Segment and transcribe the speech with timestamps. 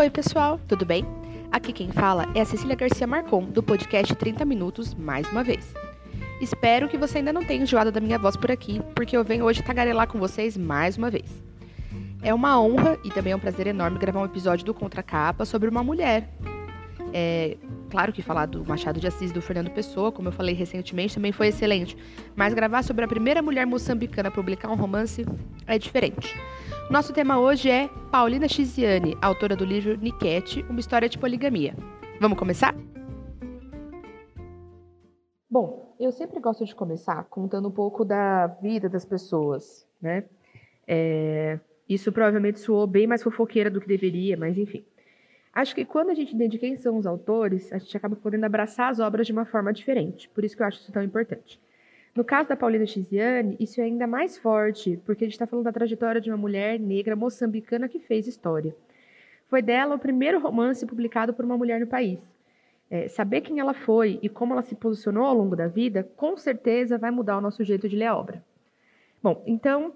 [0.00, 1.04] Oi, pessoal, tudo bem?
[1.52, 5.74] Aqui quem fala é a Cecília Garcia Marcon, do podcast 30 Minutos, mais uma vez.
[6.40, 9.44] Espero que você ainda não tenha enjoado da minha voz por aqui, porque eu venho
[9.44, 11.30] hoje tagarelar com vocês mais uma vez.
[12.22, 15.44] É uma honra e também é um prazer enorme gravar um episódio do Contra Capa
[15.44, 16.30] sobre uma mulher.
[17.12, 17.56] É,
[17.90, 21.14] claro que falar do Machado de Assis e do Fernando Pessoa, como eu falei recentemente,
[21.14, 21.96] também foi excelente,
[22.36, 25.24] mas gravar sobre a primeira mulher moçambicana a publicar um romance
[25.66, 26.34] é diferente.
[26.90, 31.74] Nosso tema hoje é Paulina Chiziane, autora do livro Niquete, uma história de poligamia.
[32.20, 32.74] Vamos começar?
[35.48, 40.24] Bom, eu sempre gosto de começar contando um pouco da vida das pessoas, né?
[40.86, 41.58] É,
[41.88, 44.84] isso provavelmente soou bem mais fofoqueira do que deveria, mas enfim.
[45.60, 48.90] Acho que quando a gente entende quem são os autores, a gente acaba podendo abraçar
[48.90, 50.26] as obras de uma forma diferente.
[50.30, 51.60] Por isso que eu acho isso tão importante.
[52.16, 55.66] No caso da Paulina Chiziane, isso é ainda mais forte, porque a gente está falando
[55.66, 58.74] da trajetória de uma mulher negra moçambicana que fez história.
[59.48, 62.18] Foi dela o primeiro romance publicado por uma mulher no país.
[62.90, 66.38] É, saber quem ela foi e como ela se posicionou ao longo da vida, com
[66.38, 68.42] certeza vai mudar o nosso jeito de ler a obra.
[69.22, 69.92] Bom, então,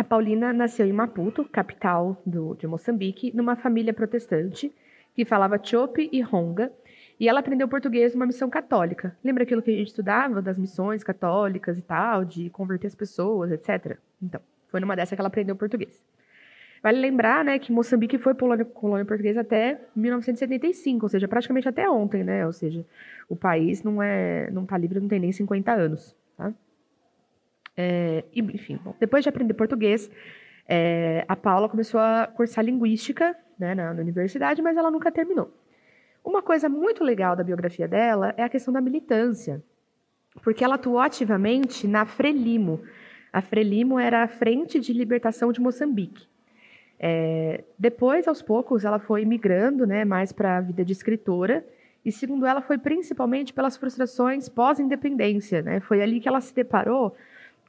[0.00, 4.74] a Paulina nasceu em Maputo, capital do, de Moçambique, numa família protestante
[5.14, 6.72] que falava chope e ronga,
[7.18, 9.14] e ela aprendeu português numa missão católica.
[9.22, 13.52] Lembra aquilo que a gente estudava das missões católicas e tal, de converter as pessoas,
[13.52, 13.98] etc.
[14.22, 16.02] Então, foi numa dessa que ela aprendeu português.
[16.82, 21.90] Vale lembrar, né, que Moçambique foi colônia, colônia portuguesa até 1975, ou seja, praticamente até
[21.90, 22.46] ontem, né?
[22.46, 22.86] Ou seja,
[23.28, 26.54] o país não é, não está livre, não tem nem 50 anos, tá?
[27.82, 30.10] É, enfim, bom, depois de aprender português,
[30.68, 35.50] é, a Paula começou a cursar linguística né, na, na universidade, mas ela nunca terminou.
[36.22, 39.62] Uma coisa muito legal da biografia dela é a questão da militância,
[40.44, 42.82] porque ela atuou ativamente na Frelimo.
[43.32, 46.28] A Frelimo era a Frente de Libertação de Moçambique.
[46.98, 51.64] É, depois, aos poucos, ela foi migrando né, mais para a vida de escritora,
[52.04, 55.62] e segundo ela, foi principalmente pelas frustrações pós-independência.
[55.62, 55.80] Né?
[55.80, 57.16] Foi ali que ela se deparou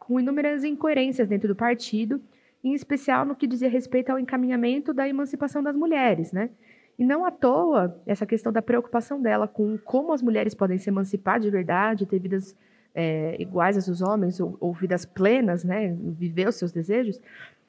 [0.01, 2.19] com inúmeras incoerências dentro do partido,
[2.63, 6.31] em especial no que dizia respeito ao encaminhamento da emancipação das mulheres.
[6.31, 6.49] Né?
[6.97, 10.89] E não à toa essa questão da preocupação dela com como as mulheres podem se
[10.89, 12.55] emancipar de verdade, ter vidas
[12.95, 17.21] é, iguais às dos homens, ou, ou, vidas plenas, né, viver os seus desejos,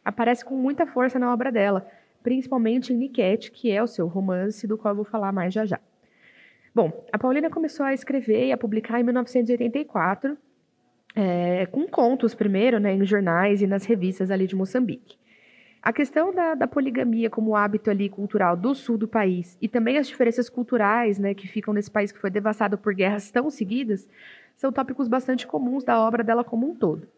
[0.02, 1.86] aparece com muita força na obra dela,
[2.22, 5.66] principalmente em Niquete, que é o seu romance, do qual eu vou falar mais já
[5.66, 5.78] já.
[6.74, 10.36] Bom, a Paulina começou a escrever e a publicar em 1984,
[11.14, 15.16] é, com contos primeiro, né, em jornais e nas revistas ali de Moçambique.
[15.82, 19.98] A questão da, da, poligamia como hábito ali cultural do sul do país e também
[19.98, 24.08] as diferenças culturais né, que ficam nesse país que foi devastado por guerras tão seguidas
[24.56, 27.08] são tópicos bastante comuns da obra dela como um todo.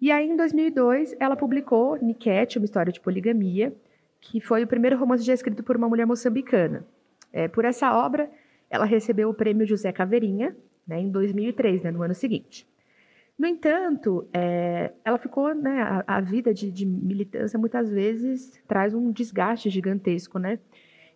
[0.00, 3.74] E aí, em 2002, ela publicou Niquete, uma história de poligamia,
[4.18, 6.86] que foi o primeiro romance já escrito por uma mulher moçambicana.
[7.30, 8.30] É, por essa obra,
[8.70, 12.66] ela recebeu o prêmio José Caveirinha, né, em 2003, né, no ano seguinte.
[13.40, 18.92] No entanto, é, ela ficou, né, a, a vida de, de, militância muitas vezes traz
[18.92, 20.58] um desgaste gigantesco, né?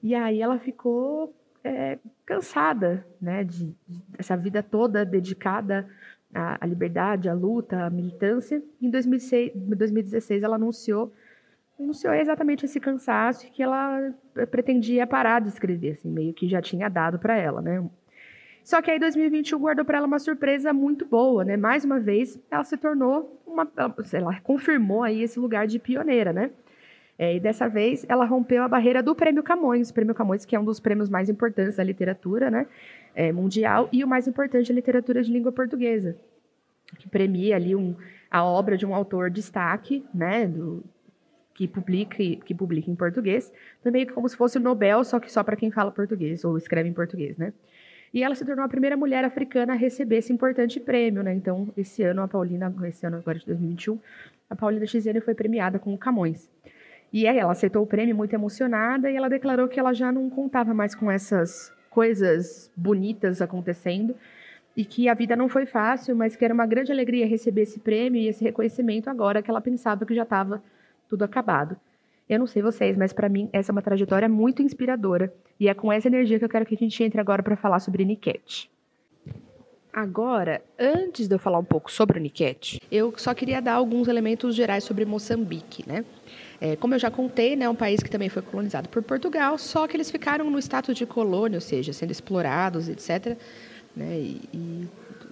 [0.02, 5.86] E aí ela ficou é, cansada, né, de, de, dessa vida toda dedicada
[6.34, 8.62] à, à, liberdade, à luta, à militância.
[8.80, 11.12] Em 2006, 2016, ela anunciou,
[11.78, 14.14] anunciou exatamente esse cansaço que ela
[14.50, 17.86] pretendia parar de escrever, assim, meio que já tinha dado para ela, né?
[18.64, 21.54] Só que aí 2021 guardou para ela uma surpresa muito boa, né?
[21.54, 23.70] Mais uma vez, ela se tornou uma,
[24.04, 26.50] sei lá, confirmou aí esse lugar de pioneira, né?
[27.18, 30.56] É, e dessa vez ela rompeu a barreira do Prêmio Camões, o Prêmio Camões que
[30.56, 32.66] é um dos prêmios mais importantes da literatura, né?
[33.14, 36.16] É, mundial e o mais importante da literatura de língua portuguesa,
[36.98, 37.94] que premia ali um,
[38.30, 40.46] a obra de um autor destaque, né?
[40.46, 40.82] Do,
[41.52, 45.44] que publica, que publica em português, também como se fosse o Nobel, só que só
[45.44, 47.52] para quem fala português ou escreve em português, né?
[48.14, 51.34] E ela se tornou a primeira mulher africana a receber esse importante prêmio, né?
[51.34, 53.98] Então, esse ano, a Paulina, esse ano agora de 2021,
[54.48, 56.48] a Paulina Chiziane foi premiada com o Camões.
[57.12, 60.30] E aí ela aceitou o prêmio muito emocionada e ela declarou que ela já não
[60.30, 64.14] contava mais com essas coisas bonitas acontecendo
[64.76, 67.80] e que a vida não foi fácil, mas que era uma grande alegria receber esse
[67.80, 70.62] prêmio e esse reconhecimento agora que ela pensava que já estava
[71.08, 71.76] tudo acabado.
[72.28, 75.32] Eu não sei vocês, mas para mim essa é uma trajetória muito inspiradora.
[75.60, 77.80] E é com essa energia que eu quero que a gente entre agora para falar
[77.80, 78.70] sobre Niket.
[79.92, 84.08] Agora, antes de eu falar um pouco sobre o Niket, eu só queria dar alguns
[84.08, 86.04] elementos gerais sobre Moçambique, né?
[86.60, 89.56] É, como eu já contei, né, é um país que também foi colonizado por Portugal,
[89.56, 93.36] só que eles ficaram no status de colônia, ou seja, sendo explorados, etc.,
[93.94, 94.88] né, e, e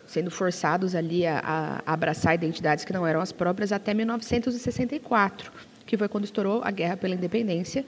[0.06, 1.40] sendo forçados ali a,
[1.84, 5.50] a, abraçar identidades que não eram as próprias até 1964
[5.86, 7.84] que foi quando estourou a Guerra pela Independência,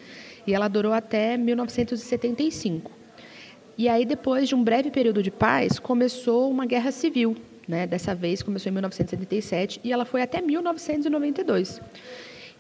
[0.47, 2.91] e ela durou até 1975.
[3.77, 7.37] E aí, depois de um breve período de paz, começou uma guerra civil.
[7.67, 7.87] Né?
[7.87, 11.81] Dessa vez começou em 1977 e ela foi até 1992.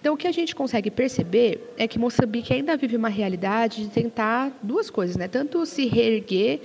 [0.01, 3.89] Então, o que a gente consegue perceber é que Moçambique ainda vive uma realidade de
[3.89, 5.29] tentar duas coisas, né?
[5.29, 6.61] Tanto se reerguer,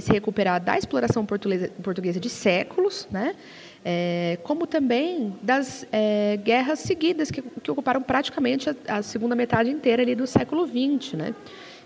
[0.00, 3.34] se recuperar da exploração portuguesa de séculos, né?
[3.82, 9.70] É, como também das é, guerras seguidas que, que ocuparam praticamente a, a, segunda metade
[9.70, 11.34] inteira ali do século XX, né?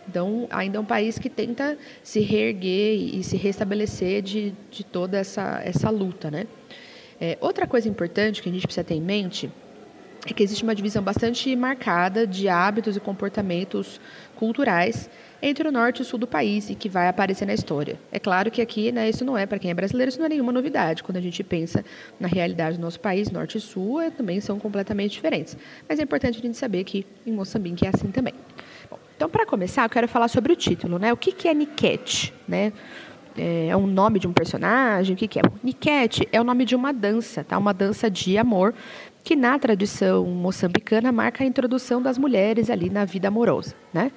[0.09, 5.17] Então, ainda é um país que tenta se reerguer e, se restabelecer de, de toda
[5.17, 6.47] essa, essa luta, né?
[7.21, 9.51] É, outra coisa importante que a gente precisa ter em mente
[10.27, 14.01] é que existe uma divisão bastante marcada de hábitos e comportamentos
[14.35, 15.09] culturais
[15.47, 18.01] entre o norte e o sul do país e que vai aparecer na história.
[18.11, 20.31] É claro que aqui, né, isso não é para quem é brasileiro, isso não é
[20.31, 21.03] nenhuma novidade.
[21.03, 21.85] Quando a gente pensa
[22.19, 25.55] na realidade do nosso país, norte e sul é, também são completamente diferentes.
[25.87, 28.33] Mas é importante a gente saber que em Moçambique é assim também.
[28.91, 31.13] Bom, então, para começar, eu quero falar sobre o título, né?
[31.13, 32.73] O que, que é Niket, né?
[33.37, 35.15] É, é um nome de um personagem?
[35.15, 35.43] O que, que é?
[35.63, 37.59] Niket é o nome de uma dança, tá?
[37.59, 38.73] Uma dança de amor
[39.25, 44.13] que na tradição moçambicana marca a introdução das mulheres ali na vida amorosa, né?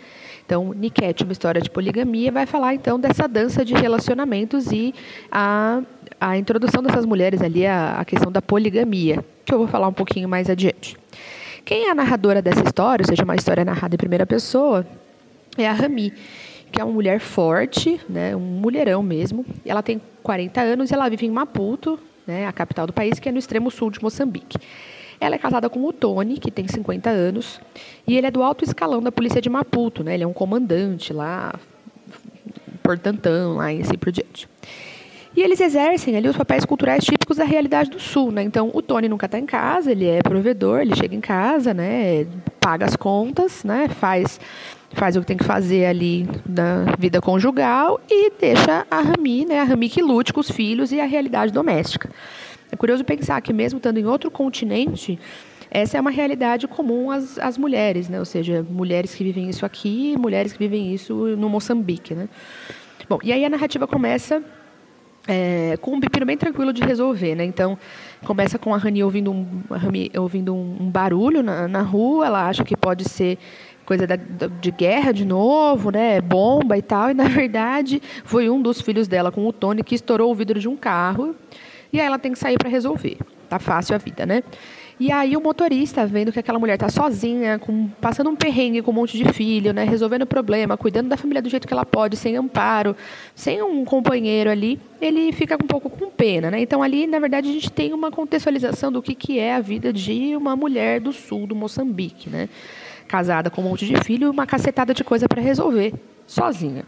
[0.47, 4.95] Então, Niket, uma história de poligamia, vai falar então dessa dança de relacionamentos e
[5.29, 5.81] a,
[6.21, 9.93] a introdução dessas mulheres ali, a, a questão da poligamia, que eu vou falar um
[9.93, 10.95] pouquinho mais adiante.
[11.65, 14.87] Quem é a narradora dessa história, ou seja, uma história narrada em primeira pessoa,
[15.57, 16.13] é a Rami,
[16.71, 19.45] que é uma mulher forte, né, um mulherão mesmo.
[19.65, 23.27] Ela tem 40 anos e ela vive em Maputo, né, a capital do país, que
[23.27, 24.57] é no extremo sul de Moçambique.
[25.19, 27.59] Ela é casada com o Tony, que tem 50 anos,
[28.07, 30.13] e ele é do alto escalão da polícia de Maputo, né?
[30.13, 31.53] Ele é um comandante lá,
[32.83, 34.47] portantão lá e assim por diante.
[35.37, 38.41] E eles exercem ali os papéis culturais típicos da realidade do Sul, né?
[38.41, 42.25] Então, o Tony nunca está em casa, ele é provedor, ele chega em casa, né?
[42.59, 43.87] Paga as contas, né?
[43.87, 44.39] Faz,
[44.93, 49.59] faz o que tem que fazer ali na vida conjugal e deixa a Rami, né?
[49.59, 52.09] A Rami que lute com os filhos e a realidade doméstica.
[52.71, 55.19] É curioso pensar que mesmo estando em outro continente,
[55.69, 58.19] essa é uma realidade comum às, às mulheres, né?
[58.19, 62.29] Ou seja, mulheres que vivem isso aqui, mulheres que vivem isso no Moçambique, né?
[63.09, 64.43] Bom, e aí a narrativa começa
[65.27, 67.43] é, com um pepino bem tranquilo de resolver, né?
[67.43, 67.77] Então,
[68.25, 72.63] começa com a Rani ouvindo um, Rani ouvindo um, barulho na, na, rua, ela acha
[72.63, 73.37] que pode ser
[73.85, 76.21] coisa da, de guerra de novo, né?
[76.21, 79.95] Bomba e tal, e na verdade foi um dos filhos dela com o Tony que
[79.95, 81.35] estourou o vidro de um carro
[81.91, 83.17] e aí ela tem que sair para resolver.
[83.49, 84.43] Tá fácil a vida, né?
[84.99, 88.89] E aí o motorista, vendo que aquela mulher está sozinha, com, passando um perrengue com
[88.89, 91.85] um monte de filho, né, resolvendo o problema, cuidando da família do jeito que ela
[91.85, 92.95] pode, sem amparo,
[93.35, 96.59] sem um companheiro ali, ele fica um pouco com pena, né?
[96.59, 99.93] Então ali, na verdade, a gente tem uma contextualização do que, que é a vida
[99.93, 102.49] de uma mulher do sul do Moçambique, né?
[103.07, 105.93] Casada com um monte de filho, uma cacetada de coisa para resolver,
[106.25, 106.83] sozinha.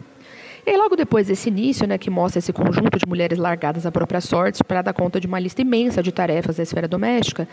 [0.70, 4.20] E logo depois desse início, né, que mostra esse conjunto de mulheres largadas à própria
[4.20, 7.48] sorte para dar conta de uma lista imensa de tarefas da esfera doméstica,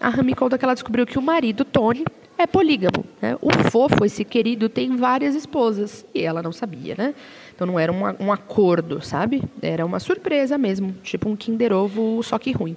[0.00, 2.04] a Rami conta que ela descobriu que o marido, Tony,
[2.36, 3.04] é polígamo.
[3.22, 3.36] Né?
[3.40, 6.04] O fofo, esse querido, tem várias esposas.
[6.12, 7.14] E ela não sabia, né?
[7.54, 9.44] Então não era um, um acordo, sabe?
[9.62, 12.76] Era uma surpresa mesmo, tipo um Kinder Ovo, só que ruim.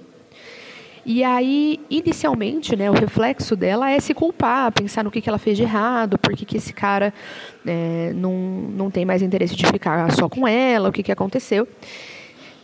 [1.04, 5.38] E aí, inicialmente, né, o reflexo dela é se culpar, pensar no que, que ela
[5.38, 7.12] fez de errado, por que, que esse cara
[7.66, 11.66] é, não, não tem mais interesse de ficar só com ela, o que, que aconteceu.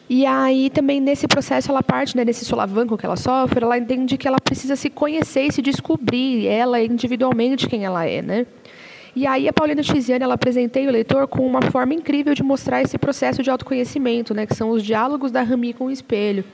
[0.09, 4.16] E aí também nesse processo ela parte, né, nesse solavanco que ela sofre, ela entende
[4.16, 8.47] que ela precisa se conhecer e se descobrir, ela individualmente quem ela é, né?
[9.16, 12.83] E aí a Paulina Tiziane, ela apresentei o leitor com uma forma incrível de mostrar
[12.83, 16.45] esse processo de autoconhecimento, né, que são os diálogos da Rami com o espelho.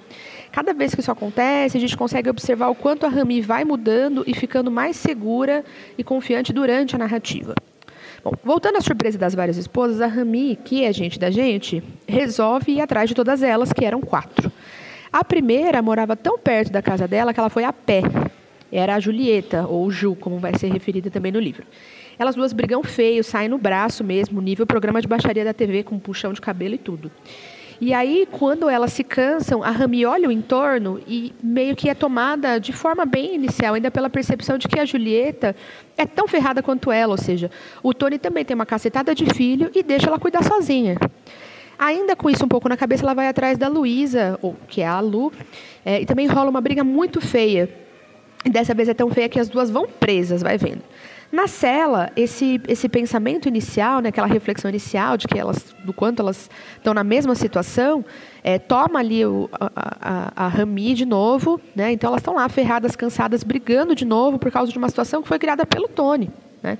[0.52, 4.22] Cada vez que isso acontece, a gente consegue observar o quanto a Rami vai mudando
[4.26, 5.64] e ficando mais segura
[5.96, 7.54] e confiante durante a narrativa.
[8.22, 12.72] Bom, voltando à surpresa das várias esposas, a Rami, que é gente da gente, resolve
[12.72, 14.52] ir atrás de todas elas, que eram quatro.
[15.10, 18.02] A primeira morava tão perto da casa dela que ela foi a pé.
[18.70, 21.66] Era a Julieta, ou Ju, como vai ser referida também no livro.
[22.18, 25.98] Elas duas brigam feio, saem no braço mesmo, nível programa de baixaria da TV, com
[25.98, 27.10] puxão de cabelo e tudo.
[27.84, 31.94] E aí, quando elas se cansam, a Rami olha o entorno e meio que é
[31.94, 35.56] tomada de forma bem inicial, ainda pela percepção de que a Julieta
[35.96, 37.50] é tão ferrada quanto ela, ou seja,
[37.82, 40.96] o Tony também tem uma cacetada de filho e deixa ela cuidar sozinha.
[41.76, 45.00] Ainda com isso um pouco na cabeça, ela vai atrás da Luísa, que é a
[45.00, 45.32] Lu,
[45.84, 47.68] é, e também rola uma briga muito feia.
[48.44, 50.82] E dessa vez é tão feia que as duas vão presas, vai vendo.
[51.32, 56.20] Na cela, esse, esse pensamento inicial, né, aquela reflexão inicial de que elas, do quanto
[56.20, 58.04] elas estão na mesma situação,
[58.44, 61.90] é, toma ali o, a, a, a Rami de novo, né?
[61.90, 65.28] Então elas estão lá ferradas, cansadas, brigando de novo por causa de uma situação que
[65.28, 66.30] foi criada pelo Tony.
[66.62, 66.78] Né?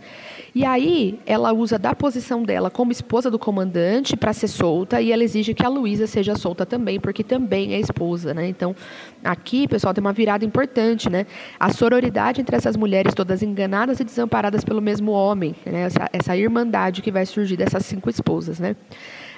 [0.54, 5.10] E aí ela usa da posição dela como esposa do comandante para ser solta e
[5.10, 8.46] ela exige que a Luísa seja solta também, porque também é esposa, né?
[8.46, 8.76] Então,
[9.24, 11.26] aqui, pessoal, tem uma virada importante, né?
[11.58, 15.82] A sororidade entre essas mulheres todas enganadas e desamparadas pelo mesmo homem, né?
[15.82, 18.76] essa, essa irmandade que vai surgir dessas cinco esposas, né?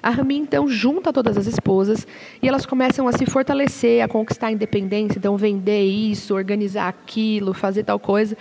[0.04, 2.06] A Rami, então, junta todas as esposas
[2.42, 7.54] e elas começam a se fortalecer, a conquistar a independência, então vender isso, organizar aquilo,
[7.54, 8.36] fazer tal coisa.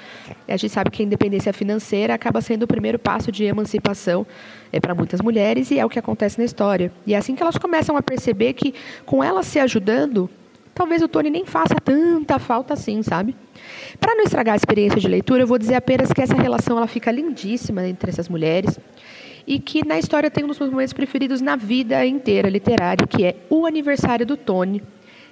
[0.45, 4.25] A gente sabe que a independência financeira acaba sendo o primeiro passo de emancipação
[4.71, 6.91] é, para muitas mulheres e é o que acontece na história.
[7.05, 8.73] E é assim que elas começam a perceber que,
[9.05, 10.29] com elas se ajudando,
[10.73, 13.35] talvez o Tony nem faça tanta falta assim, sabe?
[13.99, 16.87] Para não estragar a experiência de leitura, eu vou dizer apenas que essa relação ela
[16.87, 18.79] fica lindíssima entre essas mulheres
[19.45, 23.23] e que na história tem um dos meus momentos preferidos na vida inteira literária, que
[23.23, 24.81] é o aniversário do Tony,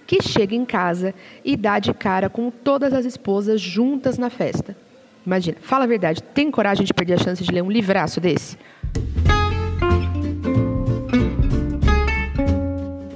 [0.06, 1.14] que chega em casa
[1.44, 4.76] e dá de cara com todas as esposas juntas na festa.
[5.26, 8.58] Imagina, fala a verdade, tem coragem de perder a chance de ler um livraço desse?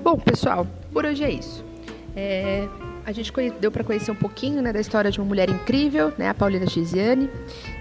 [0.03, 1.65] Bom, pessoal, por hoje é isso.
[2.15, 2.67] É,
[3.05, 6.29] a gente deu para conhecer um pouquinho né, da história de uma mulher incrível, né,
[6.29, 7.29] a Paulina Giziane,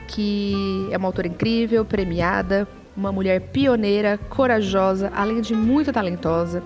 [0.09, 2.67] que é uma autora incrível, premiada,
[2.97, 6.63] uma mulher pioneira, corajosa, além de muito talentosa.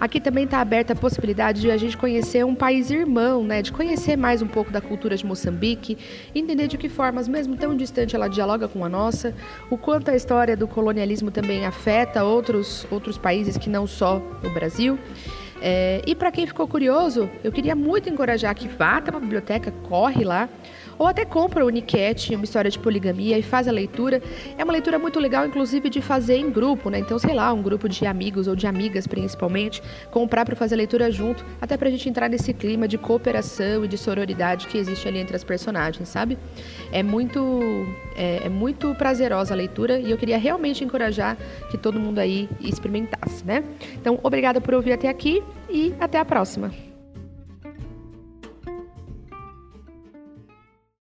[0.00, 3.60] Aqui também está aberta a possibilidade de a gente conhecer um país irmão, né?
[3.60, 5.98] de conhecer mais um pouco da cultura de Moçambique,
[6.34, 9.34] entender de que formas, mesmo tão distante, ela dialoga com a nossa,
[9.68, 14.48] o quanto a história do colonialismo também afeta outros, outros países que não só o
[14.48, 14.98] Brasil.
[15.60, 19.70] É, e para quem ficou curioso, eu queria muito encorajar que vá até uma biblioteca,
[19.86, 20.48] corre lá,
[21.00, 24.22] ou até compra o Unicat, uma história de poligamia, e faz a leitura.
[24.58, 26.98] É uma leitura muito legal, inclusive, de fazer em grupo, né?
[26.98, 30.76] Então, sei lá, um grupo de amigos ou de amigas, principalmente, comprar para fazer a
[30.76, 34.76] leitura junto, até para a gente entrar nesse clima de cooperação e de sororidade que
[34.76, 36.36] existe ali entre as personagens, sabe?
[36.92, 37.40] É muito,
[38.14, 41.34] é, é muito prazerosa a leitura e eu queria realmente encorajar
[41.70, 43.64] que todo mundo aí experimentasse, né?
[43.94, 46.89] Então, obrigada por ouvir até aqui e até a próxima.